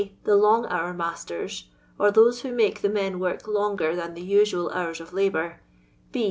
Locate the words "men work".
2.89-3.47